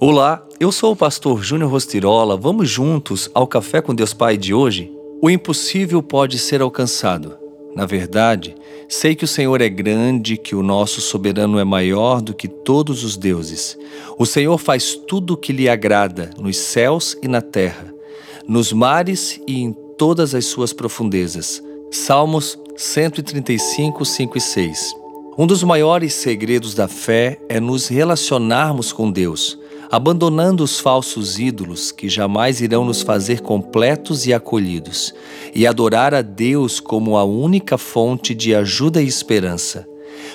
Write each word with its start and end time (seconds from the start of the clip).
Olá, 0.00 0.46
eu 0.60 0.70
sou 0.70 0.92
o 0.92 0.96
pastor 0.96 1.42
Júnior 1.42 1.72
Rostirola. 1.72 2.36
Vamos 2.36 2.70
juntos 2.70 3.28
ao 3.34 3.48
Café 3.48 3.82
com 3.82 3.92
Deus 3.92 4.14
Pai 4.14 4.36
de 4.36 4.54
hoje? 4.54 4.92
O 5.20 5.28
impossível 5.28 6.00
pode 6.00 6.38
ser 6.38 6.62
alcançado. 6.62 7.36
Na 7.74 7.84
verdade, 7.84 8.54
sei 8.88 9.16
que 9.16 9.24
o 9.24 9.28
Senhor 9.28 9.60
é 9.60 9.68
grande, 9.68 10.36
que 10.36 10.54
o 10.54 10.62
nosso 10.62 11.00
soberano 11.00 11.58
é 11.58 11.64
maior 11.64 12.22
do 12.22 12.32
que 12.32 12.46
todos 12.46 13.02
os 13.02 13.16
deuses. 13.16 13.76
O 14.16 14.24
Senhor 14.24 14.56
faz 14.56 14.94
tudo 14.94 15.34
o 15.34 15.36
que 15.36 15.52
lhe 15.52 15.68
agrada, 15.68 16.30
nos 16.38 16.56
céus 16.56 17.16
e 17.20 17.26
na 17.26 17.42
terra, 17.42 17.92
nos 18.46 18.72
mares 18.72 19.40
e 19.48 19.62
em 19.64 19.72
todas 19.98 20.32
as 20.32 20.44
suas 20.44 20.72
profundezas. 20.72 21.60
Salmos 21.90 22.56
135, 22.76 24.04
5 24.04 24.38
e 24.38 24.40
6. 24.40 24.94
Um 25.36 25.44
dos 25.44 25.64
maiores 25.64 26.14
segredos 26.14 26.72
da 26.72 26.86
fé 26.86 27.40
é 27.48 27.58
nos 27.58 27.88
relacionarmos 27.88 28.92
com 28.92 29.10
Deus 29.10 29.58
abandonando 29.90 30.62
os 30.62 30.78
falsos 30.78 31.38
ídolos 31.38 31.90
que 31.90 32.08
jamais 32.08 32.60
irão 32.60 32.84
nos 32.84 33.02
fazer 33.02 33.40
completos 33.40 34.26
e 34.26 34.32
acolhidos, 34.32 35.14
e 35.54 35.66
adorar 35.66 36.14
a 36.14 36.22
Deus 36.22 36.80
como 36.80 37.16
a 37.16 37.24
única 37.24 37.78
fonte 37.78 38.34
de 38.34 38.54
ajuda 38.54 39.02
e 39.02 39.06
esperança. 39.06 39.86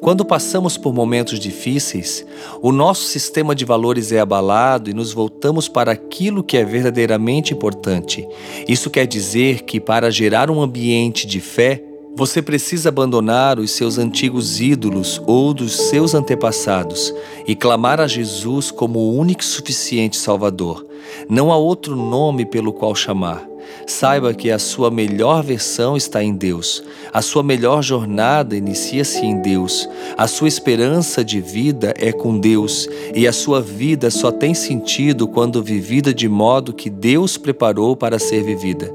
Quando 0.00 0.24
passamos 0.24 0.76
por 0.76 0.92
momentos 0.92 1.38
difíceis, 1.38 2.24
o 2.60 2.70
nosso 2.70 3.04
sistema 3.04 3.54
de 3.54 3.64
valores 3.64 4.12
é 4.12 4.20
abalado 4.20 4.90
e 4.90 4.94
nos 4.94 5.12
voltamos 5.12 5.68
para 5.68 5.92
aquilo 5.92 6.42
que 6.42 6.56
é 6.56 6.64
verdadeiramente 6.64 7.54
importante. 7.54 8.26
Isso 8.68 8.90
quer 8.90 9.06
dizer 9.06 9.62
que, 9.62 9.80
para 9.80 10.10
gerar 10.10 10.50
um 10.50 10.60
ambiente 10.60 11.26
de 11.26 11.40
fé, 11.40 11.82
você 12.16 12.40
precisa 12.40 12.88
abandonar 12.88 13.58
os 13.58 13.72
seus 13.72 13.98
antigos 13.98 14.58
ídolos 14.58 15.20
ou 15.26 15.52
dos 15.52 15.76
seus 15.76 16.14
antepassados 16.14 17.12
e 17.46 17.54
clamar 17.54 18.00
a 18.00 18.06
Jesus 18.06 18.70
como 18.70 18.98
o 18.98 19.14
único 19.14 19.42
e 19.42 19.44
suficiente 19.44 20.16
Salvador. 20.16 20.86
Não 21.28 21.52
há 21.52 21.58
outro 21.58 21.94
nome 21.94 22.46
pelo 22.46 22.72
qual 22.72 22.94
chamar. 22.94 23.46
Saiba 23.86 24.32
que 24.32 24.50
a 24.50 24.58
sua 24.58 24.90
melhor 24.90 25.42
versão 25.42 25.96
está 25.96 26.22
em 26.22 26.34
Deus. 26.34 26.82
A 27.12 27.20
sua 27.20 27.42
melhor 27.42 27.82
jornada 27.82 28.56
inicia-se 28.56 29.24
em 29.24 29.40
Deus. 29.40 29.88
A 30.16 30.26
sua 30.26 30.48
esperança 30.48 31.24
de 31.24 31.40
vida 31.40 31.94
é 31.98 32.12
com 32.12 32.38
Deus. 32.38 32.88
E 33.14 33.26
a 33.26 33.32
sua 33.32 33.60
vida 33.60 34.10
só 34.10 34.30
tem 34.30 34.54
sentido 34.54 35.28
quando 35.28 35.62
vivida 35.62 36.12
de 36.14 36.28
modo 36.28 36.72
que 36.72 36.88
Deus 36.88 37.36
preparou 37.36 37.96
para 37.96 38.18
ser 38.18 38.42
vivida. 38.42 38.92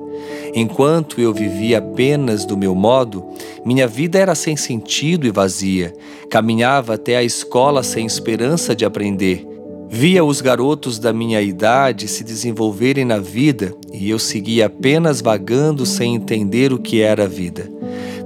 Enquanto 0.53 1.19
eu 1.21 1.33
vivia 1.33 1.79
apenas 1.79 2.45
do 2.45 2.57
meu 2.57 2.75
modo, 2.75 3.25
minha 3.66 3.88
vida 3.88 4.19
era 4.19 4.35
sem 4.35 4.55
sentido 4.55 5.25
e 5.25 5.31
vazia. 5.31 5.93
Caminhava 6.29 6.95
até 6.95 7.16
a 7.16 7.23
escola 7.23 7.83
sem 7.83 8.05
esperança 8.05 8.75
de 8.75 8.85
aprender. 8.85 9.50
Via 9.92 10.23
os 10.23 10.39
garotos 10.39 10.97
da 10.97 11.11
minha 11.11 11.42
idade 11.42 12.08
se 12.08 12.23
desenvolverem 12.23 13.06
na 13.06 13.20
vida 13.20 13.75
e 13.94 14.09
eu 14.09 14.17
seguia 14.17 14.67
apenas 14.67 15.22
vagando 15.22 15.86
sem 15.86 16.16
entender 16.16 16.72
o 16.72 16.80
que 16.80 17.02
era 17.02 17.25
a 17.25 17.28
vida. 17.28 17.70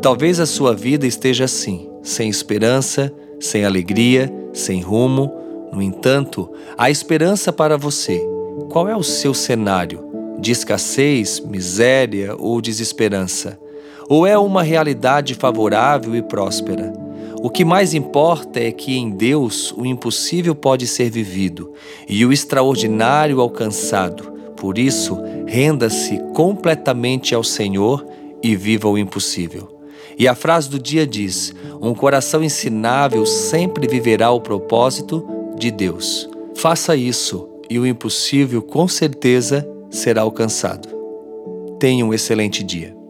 Talvez 0.02 0.40
a 0.40 0.46
sua 0.46 0.76
vida 0.76 1.08
esteja 1.08 1.46
assim, 1.46 1.90
sem 2.04 2.30
esperança, 2.30 3.12
sem 3.40 3.66
alegria, 3.66 4.32
sem 4.54 4.80
rumo. 4.80 5.34
No 5.74 5.82
entanto, 5.82 6.48
há 6.78 6.90
esperança 6.90 7.52
para 7.52 7.78
você. 7.78 8.22
Qual 8.70 8.88
é 8.88 8.96
o 8.96 9.04
seu 9.04 9.34
cenário? 9.34 10.06
de 10.40 10.52
escassez, 10.52 11.40
miséria 11.40 12.36
ou 12.38 12.62
desesperança? 12.62 13.60
Ou 14.08 14.28
é 14.28 14.38
uma 14.38 14.62
realidade 14.62 15.34
favorável 15.34 16.16
e 16.16 16.22
próspera? 16.22 16.94
O 17.46 17.50
que 17.52 17.64
mais 17.64 17.94
importa 17.94 18.60
é 18.60 18.72
que 18.72 18.98
em 18.98 19.12
Deus 19.12 19.72
o 19.78 19.86
impossível 19.86 20.56
pode 20.56 20.88
ser 20.88 21.12
vivido 21.12 21.74
e 22.10 22.26
o 22.26 22.34
extraordinário 22.34 23.40
alcançado. 23.40 24.32
Por 24.58 24.80
isso, 24.80 25.16
renda-se 25.46 26.18
completamente 26.34 27.36
ao 27.36 27.44
Senhor 27.44 28.04
e 28.42 28.56
viva 28.56 28.90
o 28.90 28.97
impossível. 28.97 29.80
E 30.18 30.28
a 30.28 30.34
frase 30.34 30.68
do 30.72 30.80
dia 30.80 31.06
diz: 31.06 31.53
Um 31.80 31.94
coração 31.94 32.44
ensinável 32.44 33.28
sempre 33.28 33.88
viverá 33.88 34.31
o 34.31 34.42
propósito 34.42 35.24
de 35.56 35.69
Deus. 35.69 36.28
Faça 36.56 36.96
isso 36.96 37.48
e 37.69 37.78
o 37.78 37.86
impossível 37.86 38.59
com 38.59 38.88
certeza 38.88 39.64
será 39.92 40.24
alcançado. 40.24 40.90
Tenha 41.80 42.03
um 42.03 42.12
excelente 42.12 42.64
dia. 42.64 43.05